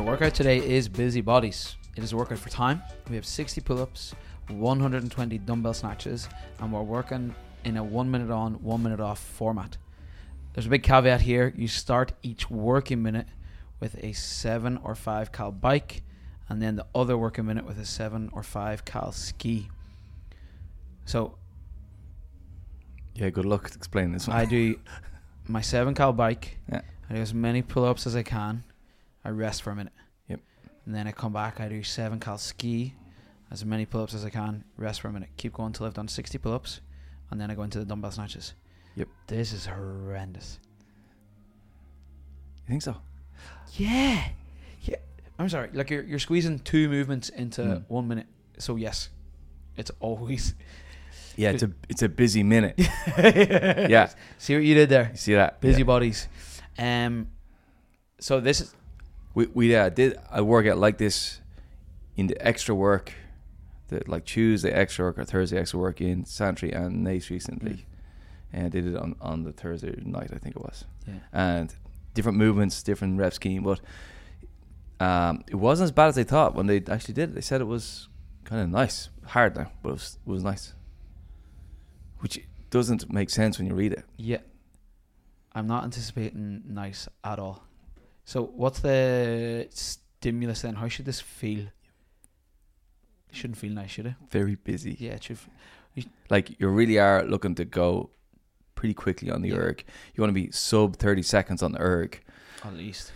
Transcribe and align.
Your 0.00 0.06
workout 0.08 0.32
today 0.32 0.66
is 0.66 0.88
Busy 0.88 1.20
Bodies. 1.20 1.76
It 1.94 2.02
is 2.02 2.14
a 2.14 2.16
workout 2.16 2.38
for 2.38 2.48
time. 2.48 2.82
We 3.10 3.16
have 3.16 3.26
60 3.26 3.60
pull 3.60 3.82
ups, 3.82 4.14
120 4.48 5.36
dumbbell 5.36 5.74
snatches, 5.74 6.26
and 6.58 6.72
we're 6.72 6.80
working 6.80 7.34
in 7.66 7.76
a 7.76 7.84
one 7.84 8.10
minute 8.10 8.30
on, 8.30 8.54
one 8.62 8.82
minute 8.82 8.98
off 8.98 9.18
format. 9.18 9.76
There's 10.54 10.64
a 10.64 10.70
big 10.70 10.84
caveat 10.84 11.20
here. 11.20 11.52
You 11.54 11.68
start 11.68 12.12
each 12.22 12.50
working 12.50 13.02
minute 13.02 13.26
with 13.78 14.02
a 14.02 14.14
7 14.14 14.80
or 14.82 14.94
5 14.94 15.32
cal 15.32 15.52
bike, 15.52 16.02
and 16.48 16.62
then 16.62 16.76
the 16.76 16.86
other 16.94 17.18
working 17.18 17.44
minute 17.44 17.66
with 17.66 17.78
a 17.78 17.84
7 17.84 18.30
or 18.32 18.42
5 18.42 18.86
cal 18.86 19.12
ski. 19.12 19.68
So 21.04 21.36
Yeah, 23.14 23.28
good 23.28 23.44
luck 23.44 23.70
explaining 23.76 24.12
this 24.12 24.26
one. 24.26 24.38
I 24.38 24.46
do 24.46 24.80
my 25.46 25.60
7 25.60 25.92
cal 25.92 26.14
bike, 26.14 26.56
Yeah. 26.72 26.80
I 27.10 27.16
do 27.16 27.20
as 27.20 27.34
many 27.34 27.60
pull 27.60 27.84
ups 27.84 28.06
as 28.06 28.16
I 28.16 28.22
can. 28.22 28.64
I 29.24 29.28
rest 29.30 29.62
for 29.62 29.70
a 29.70 29.76
minute. 29.76 29.92
Yep. 30.28 30.40
And 30.86 30.94
then 30.94 31.06
I 31.06 31.12
come 31.12 31.32
back, 31.32 31.60
I 31.60 31.68
do 31.68 31.82
7 31.82 32.18
cal 32.20 32.38
ski, 32.38 32.94
as 33.50 33.64
many 33.64 33.84
pull 33.86 34.02
ups 34.02 34.14
as 34.14 34.24
I 34.24 34.30
can, 34.30 34.64
rest 34.76 35.00
for 35.00 35.08
a 35.08 35.12
minute. 35.12 35.28
Keep 35.36 35.52
going 35.54 35.72
till 35.72 35.86
I've 35.86 35.94
done 35.94 36.08
60 36.08 36.38
pull 36.38 36.52
ups, 36.54 36.80
and 37.30 37.40
then 37.40 37.50
I 37.50 37.54
go 37.54 37.62
into 37.62 37.78
the 37.78 37.84
dumbbell 37.84 38.10
snatches. 38.10 38.54
Yep. 38.96 39.08
This 39.26 39.52
is 39.52 39.66
horrendous. 39.66 40.58
You 42.66 42.72
think 42.72 42.82
so? 42.82 42.96
Yeah. 43.74 44.28
Yeah. 44.82 44.96
I'm 45.38 45.48
sorry. 45.48 45.70
Like 45.72 45.90
you're, 45.90 46.02
you're 46.02 46.18
squeezing 46.18 46.58
two 46.60 46.88
movements 46.88 47.28
into 47.28 47.62
Mm. 47.62 47.84
one 47.88 48.08
minute. 48.08 48.26
So, 48.58 48.76
yes, 48.76 49.08
it's 49.76 49.90
always. 50.00 50.54
Yeah, 51.36 51.50
it's 51.52 51.62
a 51.62 51.70
it's 51.88 52.02
a 52.02 52.08
busy 52.08 52.42
minute. 52.42 52.74
yeah. 52.76 53.86
yeah, 53.88 54.10
See 54.36 54.54
what 54.54 54.64
you 54.64 54.74
did 54.74 54.88
there? 54.90 55.08
you 55.12 55.16
see 55.16 55.34
that? 55.34 55.60
Busy 55.60 55.78
Yeah. 55.80 55.84
bodies. 55.84 56.28
Um. 56.78 57.28
So 58.18 58.40
this 58.40 58.60
is 58.60 58.74
We 59.34 59.46
we 59.46 59.74
uh, 59.76 59.88
did 59.90 60.18
a 60.30 60.42
workout 60.44 60.78
like 60.78 60.98
this 60.98 61.40
in 62.16 62.26
the 62.26 62.36
extra 62.46 62.74
work, 62.74 63.12
the 63.88 64.02
like 64.06 64.24
Tuesday 64.24 64.70
extra 64.72 65.04
work 65.06 65.18
or 65.18 65.24
Thursday 65.24 65.58
extra 65.58 65.78
work 65.78 66.00
in 66.00 66.24
Santry 66.24 66.72
and 66.72 67.06
Naas 67.06 67.30
recently, 67.30 67.70
Mm. 67.72 67.84
and 68.52 68.66
I 68.66 68.68
did 68.68 68.86
it 68.86 68.96
on 68.96 69.14
on 69.20 69.44
the 69.44 69.52
Thursday 69.52 69.94
night 70.04 70.30
I 70.34 70.38
think 70.38 70.56
it 70.56 70.62
was, 70.62 70.84
yeah. 71.06 71.14
and 71.32 71.74
different 72.14 72.38
movements, 72.38 72.82
different 72.82 73.18
rep 73.18 73.32
scheme, 73.32 73.62
but 73.62 73.80
um, 74.98 75.44
it 75.48 75.54
wasn't 75.54 75.84
as 75.84 75.92
bad 75.92 76.08
as 76.08 76.14
they 76.16 76.24
thought 76.24 76.54
when 76.54 76.66
they 76.66 76.82
actually 76.88 77.14
did 77.14 77.30
it. 77.30 77.34
They 77.34 77.40
said 77.40 77.60
it 77.60 77.64
was 77.68 78.08
kind 78.44 78.60
of 78.62 78.68
nice, 78.68 79.08
hard 79.26 79.54
now, 79.56 79.70
but 79.82 79.90
it 79.90 79.92
was 79.92 80.18
it 80.26 80.30
was 80.30 80.42
nice, 80.42 80.74
which 82.18 82.40
doesn't 82.70 83.12
make 83.12 83.30
sense 83.30 83.58
when 83.58 83.66
you 83.68 83.74
read 83.74 83.92
it. 83.92 84.04
Yeah. 84.16 84.38
I'm 85.52 85.66
not 85.66 85.82
anticipating 85.84 86.62
nice 86.68 87.08
at 87.24 87.38
all. 87.40 87.64
So 88.30 88.44
what's 88.54 88.78
the 88.78 89.66
stimulus 89.70 90.62
then? 90.62 90.74
How 90.76 90.86
should 90.86 91.04
this 91.04 91.20
feel? 91.20 91.62
It 93.28 93.32
shouldn't 93.32 93.56
feel 93.58 93.72
nice, 93.72 93.90
should 93.90 94.06
it? 94.06 94.14
Very 94.30 94.54
busy. 94.54 94.96
Yeah, 95.00 95.14
it 95.14 95.24
should. 95.24 95.38
f- 95.96 96.06
like 96.30 96.60
you 96.60 96.68
really 96.68 96.96
are 97.00 97.24
looking 97.24 97.56
to 97.56 97.64
go 97.64 98.10
pretty 98.76 98.94
quickly 98.94 99.32
on 99.32 99.42
the 99.42 99.48
Yeah. 99.48 99.56
erg. 99.56 99.84
You 100.14 100.22
want 100.22 100.28
to 100.28 100.40
be 100.46 100.52
sub 100.52 100.94
30 100.94 101.22
seconds 101.24 101.60
on 101.60 101.72
the 101.72 101.80
erg. 101.80 102.20
At 102.62 102.74
least. 102.74 103.10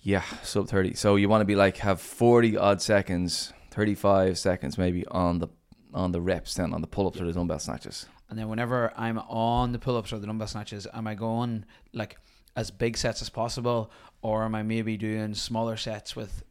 Yeah, 0.00 0.22
sub 0.42 0.66
30. 0.66 0.94
So 0.94 1.16
you 1.16 1.28
want 1.28 1.42
to 1.42 1.44
be 1.44 1.54
like 1.54 1.76
have 1.78 2.00
40 2.00 2.56
odd 2.56 2.80
seconds, 2.80 3.52
35 3.70 4.38
seconds 4.38 4.78
maybe 4.78 5.06
on 5.08 5.40
the 5.40 5.48
on 5.92 6.12
the 6.12 6.22
reps 6.22 6.54
then 6.54 6.72
on 6.72 6.80
the 6.80 6.86
pull-ups 6.86 7.20
or 7.20 7.26
the 7.26 7.34
dumbbell 7.34 7.58
snatches. 7.58 8.06
And 8.30 8.38
then 8.38 8.48
whenever 8.48 8.94
I'm 8.96 9.18
on 9.18 9.72
the 9.72 9.78
pull 9.78 9.98
ups 9.98 10.10
or 10.10 10.18
the 10.18 10.26
dumbbell 10.26 10.46
snatches, 10.48 10.86
am 10.94 11.06
I 11.06 11.14
going 11.14 11.66
like 11.92 12.16
as 12.56 12.70
big 12.70 12.96
sets 12.96 13.22
as 13.22 13.28
possible, 13.28 13.90
or 14.22 14.44
am 14.44 14.54
I 14.54 14.62
maybe 14.62 14.96
doing 14.96 15.34
smaller 15.34 15.76
sets 15.76 16.16
with 16.16 16.42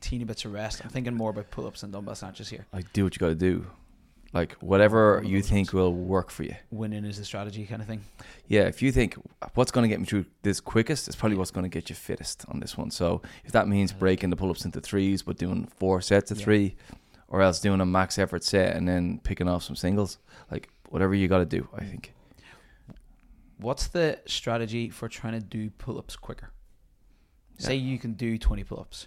teeny 0.00 0.24
bits 0.24 0.44
of 0.44 0.52
rest? 0.52 0.80
I'm 0.82 0.90
thinking 0.90 1.14
more 1.14 1.30
about 1.30 1.50
pull 1.50 1.66
ups 1.66 1.82
and 1.82 1.92
dumbbell 1.92 2.14
snatches 2.14 2.48
here. 2.48 2.66
Like 2.72 2.92
do 2.92 3.04
what 3.04 3.14
you 3.14 3.18
got 3.20 3.28
to 3.28 3.34
do. 3.34 3.66
Like 4.32 4.54
whatever 4.54 5.22
you 5.24 5.42
think 5.42 5.74
will 5.74 5.92
work 5.92 6.30
for 6.30 6.42
you. 6.44 6.54
Winning 6.70 7.04
is 7.04 7.18
the 7.18 7.24
strategy 7.24 7.66
kind 7.66 7.82
of 7.82 7.86
thing. 7.86 8.02
Yeah, 8.48 8.62
if 8.62 8.80
you 8.80 8.90
think 8.90 9.14
what's 9.54 9.70
going 9.70 9.82
to 9.82 9.88
get 9.88 10.00
me 10.00 10.06
through 10.06 10.24
this 10.42 10.58
quickest 10.58 11.06
is 11.06 11.14
probably 11.14 11.36
what's 11.36 11.50
going 11.50 11.64
to 11.64 11.68
get 11.68 11.90
you 11.90 11.94
fittest 11.94 12.46
on 12.48 12.58
this 12.58 12.76
one. 12.78 12.90
So 12.90 13.20
if 13.44 13.52
that 13.52 13.68
means 13.68 13.92
breaking 13.92 14.30
the 14.30 14.36
pull-ups 14.36 14.64
into 14.64 14.80
threes 14.80 15.22
but 15.22 15.36
doing 15.36 15.68
four 15.78 16.00
sets 16.00 16.30
of 16.30 16.38
Yeah. 16.38 16.44
three, 16.44 16.76
or 17.28 17.42
else 17.42 17.60
doing 17.60 17.80
a 17.82 17.86
max 17.86 18.18
effort 18.18 18.42
set 18.42 18.74
and 18.74 18.88
then 18.88 19.20
picking 19.22 19.48
off 19.48 19.62
some 19.64 19.76
singles, 19.76 20.16
like 20.50 20.70
whatever 20.88 21.14
you 21.14 21.28
got 21.28 21.38
to 21.38 21.44
do, 21.46 21.68
I 21.76 21.84
think. 21.84 22.14
What's 23.62 23.86
the 23.88 24.18
strategy 24.26 24.90
for 24.90 25.08
trying 25.08 25.34
to 25.34 25.40
do 25.40 25.70
pull 25.70 25.98
ups 25.98 26.16
quicker? 26.16 26.50
Say 27.58 27.76
you 27.76 27.98
can 27.98 28.14
do 28.14 28.38
20 28.38 28.64
pull 28.64 28.80
ups, 28.80 29.06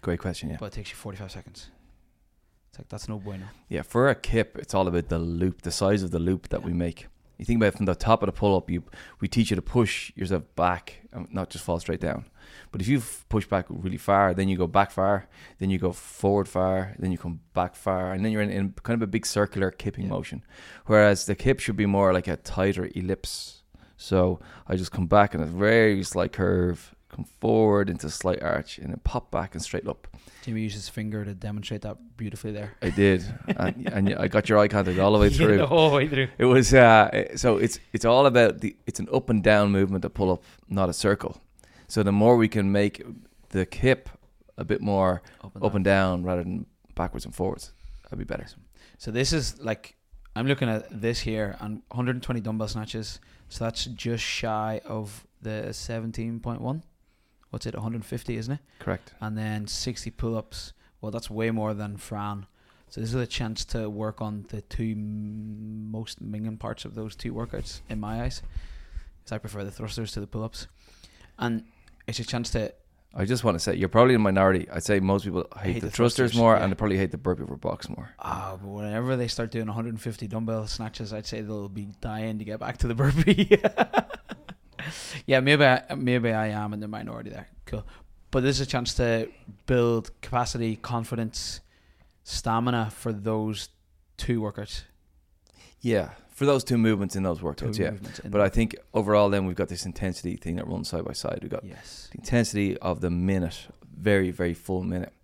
Great 0.00 0.20
question, 0.20 0.50
yeah. 0.50 0.56
but 0.60 0.66
it 0.66 0.72
takes 0.72 0.90
you 0.90 0.96
45 0.96 1.32
seconds. 1.32 1.70
It's 2.70 2.78
like, 2.78 2.88
that's 2.88 3.08
no 3.08 3.18
bueno. 3.18 3.46
Yeah, 3.68 3.82
for 3.82 4.08
a 4.08 4.14
kip, 4.14 4.56
it's 4.58 4.74
all 4.74 4.86
about 4.86 5.08
the 5.08 5.18
loop, 5.18 5.62
the 5.62 5.72
size 5.72 6.02
of 6.04 6.10
the 6.12 6.18
loop 6.20 6.48
that 6.50 6.62
we 6.62 6.72
make. 6.72 7.08
You 7.38 7.44
think 7.44 7.58
about 7.58 7.68
it 7.74 7.76
from 7.76 7.86
the 7.86 7.94
top 7.94 8.22
of 8.22 8.28
the 8.28 8.32
pull 8.32 8.56
up, 8.56 8.70
you 8.70 8.84
we 9.20 9.28
teach 9.28 9.50
you 9.50 9.56
to 9.56 9.62
push 9.62 10.12
yourself 10.14 10.44
back 10.54 11.00
and 11.12 11.26
not 11.34 11.50
just 11.50 11.64
fall 11.64 11.80
straight 11.80 12.00
down. 12.00 12.26
But 12.70 12.80
if 12.80 12.88
you 12.88 13.02
push 13.28 13.46
back 13.46 13.66
really 13.68 13.98
far, 13.98 14.32
then 14.34 14.48
you 14.48 14.56
go 14.56 14.66
back 14.66 14.90
far, 14.90 15.26
then 15.58 15.68
you 15.68 15.78
go 15.78 15.92
forward 15.92 16.48
far, 16.48 16.94
then 16.98 17.10
you 17.12 17.18
come 17.18 17.40
back 17.54 17.74
far, 17.74 18.12
and 18.12 18.24
then 18.24 18.30
you're 18.32 18.40
in, 18.42 18.50
in 18.50 18.74
kind 18.84 18.96
of 18.96 19.02
a 19.02 19.10
big 19.10 19.26
circular 19.26 19.70
kipping 19.70 20.04
Yeah. 20.04 20.10
motion. 20.10 20.44
Whereas 20.86 21.26
the 21.26 21.34
kip 21.34 21.58
should 21.60 21.76
be 21.76 21.86
more 21.86 22.12
like 22.12 22.28
a 22.28 22.36
tighter 22.36 22.88
ellipse. 22.94 23.62
So 23.96 24.40
I 24.66 24.76
just 24.76 24.92
come 24.92 25.06
back 25.06 25.34
in 25.34 25.40
a 25.40 25.46
very 25.46 26.02
slight 26.02 26.32
curve, 26.32 26.94
come 27.08 27.24
forward 27.24 27.88
into 27.88 28.06
a 28.06 28.10
slight 28.10 28.42
arch, 28.42 28.78
and 28.78 28.90
then 28.90 29.00
pop 29.04 29.30
back 29.30 29.54
and 29.54 29.62
straight 29.62 29.86
up. 29.86 30.06
Jimmy 30.42 30.62
used 30.62 30.74
his 30.74 30.88
finger 30.88 31.24
to 31.24 31.34
demonstrate 31.34 31.82
that 31.82 31.96
beautifully 32.16 32.52
there. 32.52 32.74
I 32.82 32.90
did, 32.90 33.24
and, 33.56 33.88
and 33.88 34.14
I 34.14 34.28
got 34.28 34.48
your 34.48 34.58
eye 34.58 34.68
contact 34.68 34.98
all 34.98 35.12
the 35.12 35.18
way 35.18 35.30
through. 35.30 35.56
the 35.58 35.66
whole 35.66 35.92
way 35.92 36.08
through. 36.08 36.28
It 36.38 36.44
was 36.44 36.72
uh, 36.74 37.36
so 37.36 37.56
it's 37.56 37.80
it's 37.92 38.04
all 38.04 38.26
about 38.26 38.60
the 38.60 38.76
it's 38.86 39.00
an 39.00 39.08
up 39.12 39.30
and 39.30 39.42
down 39.42 39.72
movement 39.72 40.02
to 40.02 40.10
pull 40.10 40.30
up, 40.30 40.44
not 40.68 40.88
a 40.88 40.92
circle. 40.92 41.40
So 41.88 42.02
the 42.02 42.12
more 42.12 42.36
we 42.36 42.48
can 42.48 42.70
make 42.70 43.02
the 43.50 43.66
hip 43.70 44.08
a 44.58 44.64
bit 44.64 44.80
more 44.80 45.22
Up 45.42 45.54
and 45.54 45.64
up 45.64 45.70
down. 45.72 45.76
and 45.76 45.84
down 45.84 46.22
rather 46.24 46.42
than 46.42 46.66
backwards 46.94 47.24
and 47.24 47.34
forwards, 47.34 47.72
that'd 48.04 48.18
be 48.18 48.24
better. 48.24 48.46
So 48.98 49.10
this 49.10 49.32
is 49.32 49.60
like 49.60 49.95
I'm 50.36 50.46
looking 50.46 50.68
at 50.68 51.00
this 51.00 51.20
here 51.20 51.56
and 51.60 51.82
120 51.88 52.40
dumbbell 52.40 52.68
snatches. 52.68 53.20
So 53.48 53.64
that's 53.64 53.86
just 53.86 54.22
shy 54.22 54.82
of 54.84 55.26
the 55.40 55.68
17.1. 55.70 56.82
What's 57.50 57.64
it? 57.64 57.74
150, 57.74 58.36
isn't 58.36 58.52
it? 58.52 58.60
Correct. 58.78 59.14
And 59.20 59.38
then 59.38 59.66
60 59.66 60.10
pull-ups. 60.10 60.74
Well, 61.00 61.10
that's 61.10 61.30
way 61.30 61.50
more 61.50 61.72
than 61.72 61.96
Fran. 61.96 62.46
So 62.90 63.00
this 63.00 63.10
is 63.10 63.20
a 63.20 63.26
chance 63.26 63.64
to 63.66 63.88
work 63.88 64.20
on 64.20 64.44
the 64.48 64.60
two 64.60 64.92
m- 64.92 65.90
most 65.90 66.22
minging 66.22 66.58
parts 66.58 66.84
of 66.84 66.94
those 66.94 67.16
two 67.16 67.32
workouts 67.32 67.80
in 67.88 67.98
my 67.98 68.22
eyes. 68.22 68.42
Because 69.18 69.32
I 69.32 69.38
prefer 69.38 69.64
the 69.64 69.70
thrusters 69.70 70.12
to 70.12 70.20
the 70.20 70.26
pull-ups, 70.26 70.66
and 71.38 71.64
it's 72.06 72.18
a 72.18 72.24
chance 72.24 72.50
to 72.50 72.72
I 73.18 73.24
just 73.24 73.44
want 73.44 73.54
to 73.54 73.58
say 73.58 73.74
you're 73.74 73.88
probably 73.88 74.14
in 74.14 74.20
minority. 74.20 74.68
I'd 74.70 74.84
say 74.84 75.00
most 75.00 75.24
people 75.24 75.46
hate, 75.58 75.72
hate 75.72 75.80
the, 75.80 75.86
the 75.86 75.90
thrusters, 75.90 76.32
thrusters, 76.32 76.36
more, 76.36 76.54
yeah. 76.54 76.62
and 76.62 76.70
they 76.70 76.76
probably 76.76 76.98
hate 76.98 77.12
the 77.12 77.18
burpee 77.18 77.44
over 77.44 77.56
box 77.56 77.88
more. 77.88 78.10
Ah, 78.18 78.58
but 78.60 78.68
whenever 78.68 79.16
they 79.16 79.26
start 79.26 79.50
doing 79.50 79.66
150 79.66 80.28
dumbbell 80.28 80.66
snatches, 80.66 81.14
I'd 81.14 81.24
say 81.24 81.40
they'll 81.40 81.70
be 81.70 81.88
dying 82.02 82.38
to 82.38 82.44
get 82.44 82.60
back 82.60 82.76
to 82.78 82.86
the 82.86 82.94
burpee. 82.94 83.58
yeah, 85.26 85.40
maybe 85.40 85.64
I, 85.64 85.94
maybe 85.96 86.30
I 86.30 86.48
am 86.48 86.74
in 86.74 86.80
the 86.80 86.88
minority 86.88 87.30
there. 87.30 87.48
Cool, 87.64 87.86
but 88.30 88.42
this 88.42 88.60
is 88.60 88.66
a 88.66 88.70
chance 88.70 88.92
to 88.94 89.30
build 89.64 90.10
capacity, 90.20 90.76
confidence, 90.76 91.60
stamina 92.22 92.90
for 92.90 93.14
those 93.14 93.70
two 94.18 94.42
workouts. 94.42 94.82
Yeah, 95.80 96.10
for 96.36 96.44
those 96.44 96.62
two 96.62 96.76
movements 96.76 97.16
in 97.16 97.22
those 97.22 97.38
Two 97.38 97.46
workouts, 97.46 97.78
yeah. 97.78 97.92
But 98.28 98.42
I 98.42 98.50
think 98.50 98.76
overall, 98.92 99.30
then 99.30 99.46
we've 99.46 99.56
got 99.56 99.68
this 99.68 99.86
intensity 99.86 100.36
thing 100.36 100.56
that 100.56 100.68
runs 100.68 100.90
side 100.90 101.02
by 101.02 101.14
side. 101.14 101.38
We've 101.40 101.50
got 101.50 101.64
yes, 101.64 102.10
the 102.12 102.18
intensity 102.18 102.76
of 102.76 103.00
the 103.00 103.08
minute, 103.08 103.68
very, 103.98 104.30
very 104.30 104.52
full 104.52 104.82
minute. 104.82 105.14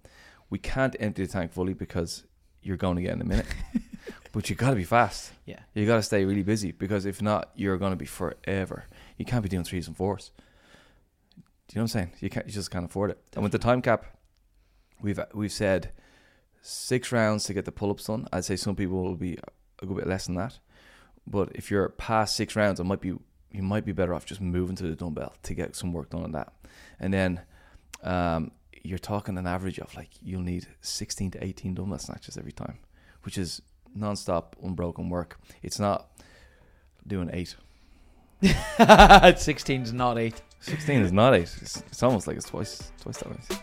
We 0.49 0.59
can't 0.59 0.97
empty 0.99 1.27
the 1.27 1.31
tank 1.31 1.53
fully 1.53 1.75
because 1.75 2.25
you're 2.63 2.79
going 2.79 2.97
to 2.97 3.03
get 3.03 3.13
in 3.13 3.21
a 3.21 3.27
minute. 3.27 3.45
but 4.33 4.49
you 4.49 4.57
got 4.57 4.71
to 4.71 4.77
be 4.77 4.85
fast. 4.85 5.33
yeah, 5.45 5.61
You 5.75 5.87
got 5.87 5.97
to 5.97 6.03
stay 6.03 6.25
really 6.25 6.43
busy 6.43 6.73
because 6.73 7.05
if 7.05 7.21
not, 7.21 7.51
you're 7.55 7.77
going 7.77 7.93
to 7.93 7.97
be 7.97 8.07
forever. 8.07 8.87
You 9.19 9.27
can't 9.27 9.43
be 9.43 9.51
doing 9.51 9.65
threes 9.65 9.89
and 9.89 9.95
fours. 9.95 10.31
Do 11.37 11.43
you 11.75 11.81
know 11.81 11.83
what 11.83 11.83
I'm 11.83 11.89
saying? 11.89 12.13
You 12.21 12.31
can't. 12.31 12.47
You 12.47 12.53
just 12.53 12.71
can't 12.71 12.87
afford 12.87 13.11
it. 13.11 13.19
And 13.35 13.43
with 13.43 13.53
the 13.53 13.59
time 13.59 13.83
cap, 13.83 14.07
we've 15.03 15.21
we've 15.35 15.53
said 15.53 15.91
six 16.63 17.13
rounds 17.13 17.45
to 17.45 17.53
get 17.53 17.67
the 17.67 17.73
pull-ups 17.73 18.07
done. 18.07 18.29
I'd 18.33 18.47
say 18.47 18.57
some 18.57 18.77
people 18.77 19.03
will 19.03 19.17
be 19.17 19.39
a 19.83 19.87
good 19.87 19.99
bit 19.99 20.07
less 20.07 20.25
than 20.25 20.37
that. 20.37 20.59
But 21.27 21.51
if 21.55 21.71
you're 21.71 21.89
past 21.91 22.37
six 22.37 22.57
rounds, 22.57 22.81
it 22.81 22.85
might 22.85 23.01
be 23.01 23.15
you 23.53 23.63
might 23.63 23.85
be 23.85 23.93
better 23.93 24.15
off 24.15 24.25
just 24.25 24.41
moving 24.41 24.77
to 24.77 24.85
the 24.85 24.95
dumbbell 24.95 25.35
to 25.43 25.55
get 25.55 25.77
some 25.77 25.93
work 25.93 26.11
done 26.11 26.25
on 26.25 26.33
that. 26.33 26.53
And 26.99 27.13
then 27.13 27.43
um, 28.03 28.51
you're 28.83 28.99
talking 28.99 29.37
an 29.39 29.47
average 29.47 29.79
of 29.79 29.95
like 29.95 30.09
you'll 30.23 30.41
need 30.41 30.67
16 30.81 31.33
to 31.33 31.45
18 31.45 31.75
dumbbell 31.75 31.99
snatches 31.99 32.37
every 32.37 32.53
time, 32.53 32.79
which 33.23 33.37
is 33.39 33.63
non-stop 33.95 34.57
unbroken 34.63 35.11
work. 35.11 35.39
It's 35.63 35.79
not 35.79 36.09
doing 37.07 37.31
eight. 37.33 37.57
16's 38.43 39.93
not 39.93 40.19
eight. 40.19 40.43
16 40.61 41.03
is 41.03 41.13
not 41.13 41.35
eight. 41.35 41.55
It's, 41.61 41.77
it's 41.89 42.03
almost 42.03 42.27
like 42.27 42.37
it's 42.37 42.47
twice 42.47 42.91
twice 43.01 43.19
that 43.19 43.29
much. 43.29 43.61